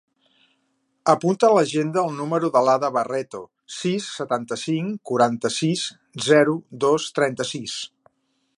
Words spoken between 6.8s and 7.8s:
dos, trenta-sis.